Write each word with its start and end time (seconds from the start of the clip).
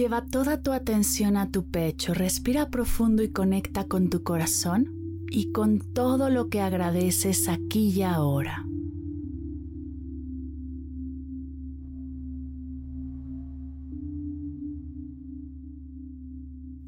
Lleva 0.00 0.24
toda 0.24 0.62
tu 0.62 0.72
atención 0.72 1.36
a 1.36 1.50
tu 1.50 1.66
pecho, 1.66 2.14
respira 2.14 2.70
profundo 2.70 3.22
y 3.22 3.28
conecta 3.28 3.84
con 3.84 4.08
tu 4.08 4.22
corazón 4.22 4.90
y 5.30 5.52
con 5.52 5.78
todo 5.78 6.30
lo 6.30 6.48
que 6.48 6.62
agradeces 6.62 7.50
aquí 7.50 7.90
y 7.90 8.00
ahora. 8.00 8.64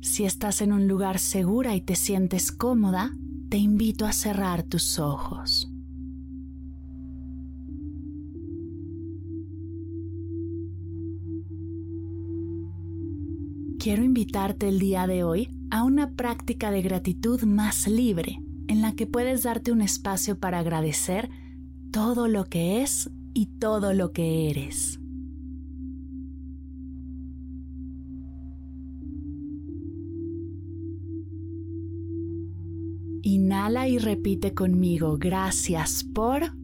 Si 0.01 0.25
estás 0.25 0.63
en 0.63 0.73
un 0.73 0.89
lugar 0.89 1.19
segura 1.19 1.77
y 1.77 1.83
te 1.83 1.97
sientes 1.97 2.51
cómoda, 2.51 3.15
te 3.51 3.59
invito 3.59 4.07
a 4.07 4.13
cerrar 4.13 4.63
tus 4.63 4.99
ojos. 4.99 5.72
Quiero 13.83 14.05
invitarte 14.05 14.69
el 14.69 14.79
día 14.79 15.09
de 15.09 15.25
hoy 15.25 15.49
a 15.73 15.83
una 15.83 16.13
práctica 16.13 16.71
de 16.71 16.83
gratitud 16.83 17.43
más 17.43 17.89
libre, 17.89 18.41
en 18.69 18.81
la 18.81 18.95
que 18.95 19.09
puedes 19.09 19.43
darte 19.43 19.73
un 19.73 19.81
espacio 19.83 20.39
para 20.39 20.61
agradecer 20.61 21.29
todo 21.91 22.29
lo 22.29 22.45
que 22.45 22.83
es 22.83 23.11
y 23.35 23.47
todo 23.47 23.93
lo 23.93 24.13
que 24.13 24.51
eres. 24.51 25.01
Inhala 33.23 33.89
y 33.89 33.99
repite 33.99 34.55
conmigo, 34.55 35.19
gracias 35.19 36.05
por... 36.05 36.62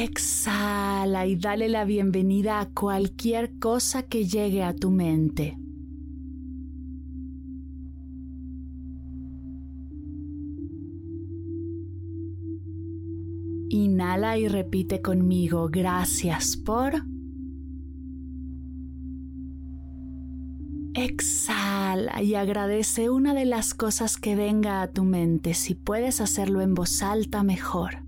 Exhala 0.00 1.26
y 1.26 1.34
dale 1.34 1.68
la 1.68 1.84
bienvenida 1.84 2.60
a 2.60 2.66
cualquier 2.66 3.58
cosa 3.58 4.04
que 4.04 4.26
llegue 4.26 4.62
a 4.62 4.72
tu 4.72 4.92
mente. 4.92 5.58
Inhala 13.70 14.38
y 14.38 14.46
repite 14.46 15.02
conmigo, 15.02 15.68
gracias 15.68 16.56
por... 16.56 17.02
Exhala 20.94 22.22
y 22.22 22.36
agradece 22.36 23.10
una 23.10 23.34
de 23.34 23.46
las 23.46 23.74
cosas 23.74 24.16
que 24.16 24.36
venga 24.36 24.80
a 24.80 24.92
tu 24.92 25.02
mente. 25.02 25.54
Si 25.54 25.74
puedes 25.74 26.20
hacerlo 26.20 26.60
en 26.60 26.74
voz 26.74 27.02
alta, 27.02 27.42
mejor. 27.42 28.07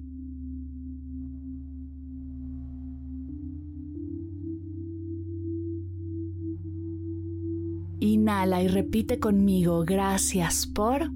Inhala 8.00 8.62
y 8.62 8.68
repite 8.68 9.18
conmigo, 9.18 9.84
gracias 9.84 10.66
por... 10.66 11.10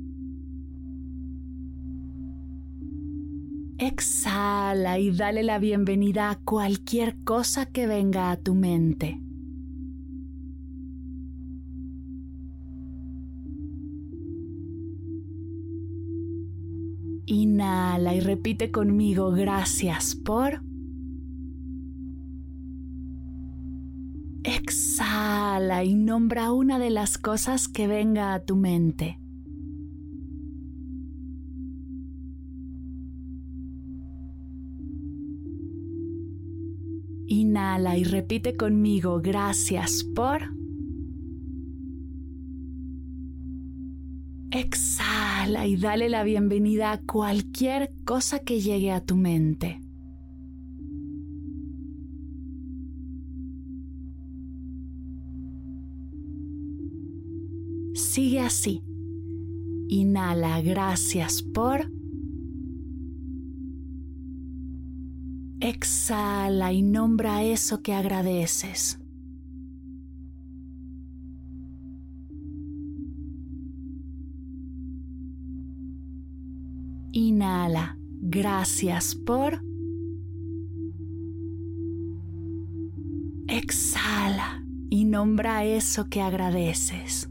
Exhala 3.78 4.98
y 4.98 5.10
dale 5.10 5.42
la 5.42 5.58
bienvenida 5.58 6.30
a 6.30 6.38
cualquier 6.38 7.16
cosa 7.24 7.66
que 7.66 7.86
venga 7.86 8.30
a 8.30 8.36
tu 8.36 8.54
mente. 8.54 9.18
Inhala 17.24 18.14
y 18.14 18.20
repite 18.20 18.70
conmigo, 18.70 19.30
gracias 19.30 20.14
por... 20.14 20.60
Y 25.64 25.94
nombra 25.94 26.52
una 26.52 26.78
de 26.78 26.90
las 26.90 27.16
cosas 27.16 27.68
que 27.68 27.86
venga 27.86 28.34
a 28.34 28.44
tu 28.44 28.54
mente. 28.54 29.18
Inhala 37.26 37.96
y 37.96 38.04
repite 38.04 38.56
conmigo, 38.56 39.20
gracias 39.22 40.04
por... 40.14 40.52
Exhala 44.50 45.66
y 45.66 45.76
dale 45.76 46.08
la 46.10 46.24
bienvenida 46.24 46.92
a 46.92 47.00
cualquier 47.00 47.92
cosa 48.04 48.40
que 48.40 48.60
llegue 48.60 48.92
a 48.92 49.00
tu 49.00 49.16
mente. 49.16 49.83
Sigue 58.14 58.38
así. 58.38 58.80
Inhala, 59.88 60.62
gracias 60.62 61.42
por... 61.42 61.90
Exhala 65.58 66.72
y 66.72 66.82
nombra 66.82 67.42
eso 67.42 67.82
que 67.82 67.92
agradeces. 67.92 69.00
Inhala, 77.10 77.98
gracias 78.20 79.16
por... 79.16 79.60
Exhala 83.48 84.64
y 84.88 85.04
nombra 85.04 85.64
eso 85.64 86.08
que 86.08 86.20
agradeces. 86.20 87.28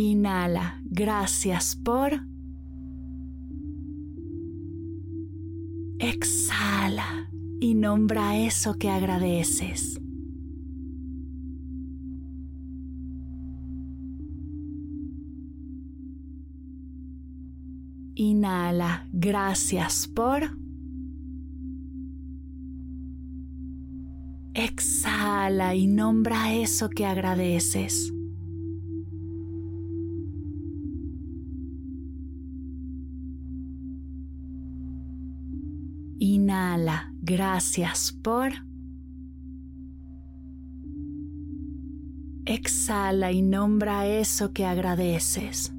Inhala, 0.00 0.80
gracias 0.84 1.74
por... 1.74 2.20
Exhala 5.98 7.28
y 7.58 7.74
nombra 7.74 8.38
eso 8.38 8.74
que 8.74 8.90
agradeces. 8.90 10.00
Inhala, 18.14 19.08
gracias 19.12 20.06
por... 20.06 20.56
Exhala 24.54 25.74
y 25.74 25.88
nombra 25.88 26.54
eso 26.54 26.88
que 26.88 27.04
agradeces. 27.04 28.12
Gracias 37.22 38.12
por... 38.12 38.52
Exhala 42.44 43.32
y 43.32 43.42
nombra 43.42 44.06
eso 44.06 44.52
que 44.52 44.64
agradeces. 44.64 45.72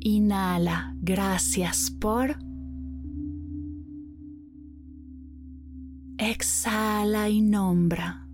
Inhala, 0.00 0.96
gracias 1.00 1.90
por... 1.90 2.36
Exhala 6.18 7.28
y 7.28 7.42
nombra. 7.42 8.25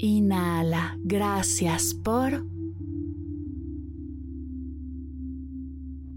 Inhala, 0.00 0.96
gracias 1.02 1.92
por... 1.92 2.46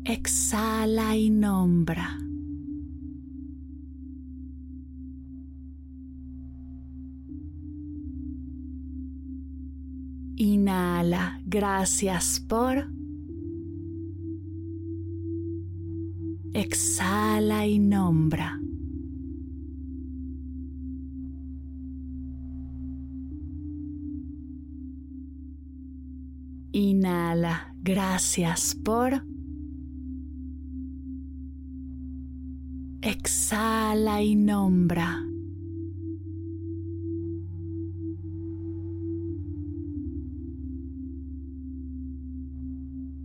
Exhala 0.04 1.18
y 1.18 1.32
nombra. 1.32 2.20
Inhala, 10.36 11.42
gracias 11.46 12.40
por... 12.40 12.88
Exhala 16.54 17.66
y 17.66 17.80
nombra. 17.80 18.60
Inhala, 26.74 27.76
gracias 27.84 28.76
por... 28.76 29.26
Exhala 33.02 34.22
y 34.22 34.36
nombra. 34.36 35.26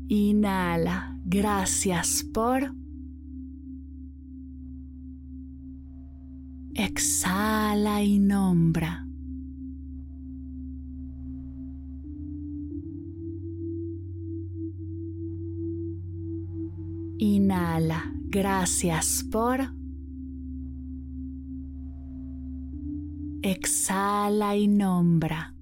Inhala, 0.08 1.20
gracias 1.24 2.24
por... 2.32 2.74
Exhala 6.74 8.02
y 8.02 8.18
nombra. 8.18 9.05
Inhala, 17.18 18.12
gracias 18.28 19.24
por... 19.30 19.74
Exhala 23.42 24.56
y 24.56 24.66
nombra. 24.66 25.54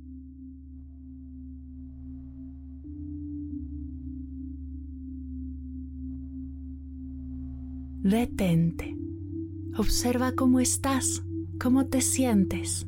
Detente. 8.03 8.97
Observa 9.77 10.33
cómo 10.33 10.61
estás, 10.61 11.23
cómo 11.61 11.87
te 11.87 12.01
sientes. 12.01 12.87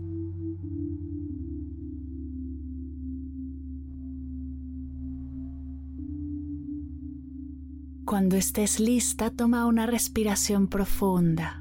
Cuando 8.06 8.36
estés 8.36 8.78
lista, 8.78 9.30
toma 9.30 9.66
una 9.66 9.84
respiración 9.84 10.68
profunda. 10.68 11.60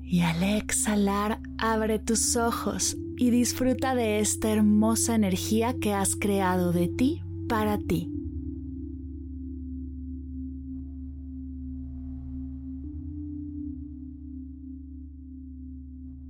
Y 0.00 0.20
al 0.20 0.44
exhalar, 0.44 1.40
abre 1.58 1.98
tus 1.98 2.36
ojos 2.36 2.96
y 3.16 3.30
disfruta 3.30 3.96
de 3.96 4.20
esta 4.20 4.48
hermosa 4.52 5.16
energía 5.16 5.74
que 5.74 5.92
has 5.92 6.14
creado 6.14 6.70
de 6.72 6.86
ti 6.86 7.20
para 7.48 7.78
ti. 7.78 8.12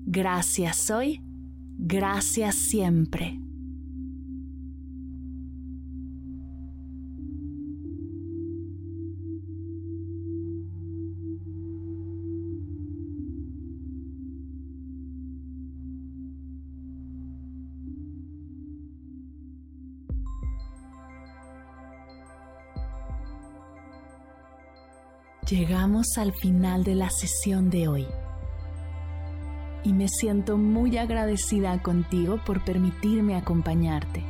Gracias 0.07 0.91
hoy, 0.91 1.21
gracias 1.77 2.55
siempre. 2.55 3.39
Llegamos 25.51 26.19
al 26.19 26.35
final 26.35 26.85
de 26.85 26.95
la 26.95 27.09
sesión 27.09 27.71
de 27.71 27.89
hoy 27.89 28.07
y 29.83 29.95
me 29.95 30.07
siento 30.07 30.59
muy 30.59 30.99
agradecida 30.99 31.83
contigo 31.83 32.39
por 32.45 32.63
permitirme 32.65 33.35
acompañarte. 33.35 34.23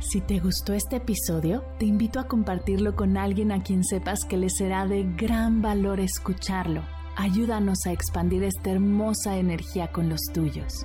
Si 0.00 0.20
te 0.20 0.38
gustó 0.38 0.74
este 0.74 0.96
episodio, 0.96 1.64
te 1.78 1.86
invito 1.86 2.20
a 2.20 2.28
compartirlo 2.28 2.94
con 2.94 3.16
alguien 3.16 3.52
a 3.52 3.62
quien 3.62 3.84
sepas 3.84 4.26
que 4.26 4.36
le 4.36 4.50
será 4.50 4.86
de 4.86 5.04
gran 5.16 5.62
valor 5.62 6.00
escucharlo. 6.00 6.82
Ayúdanos 7.16 7.86
a 7.86 7.92
expandir 7.92 8.42
esta 8.42 8.70
hermosa 8.70 9.38
energía 9.38 9.92
con 9.92 10.10
los 10.10 10.20
tuyos. 10.34 10.84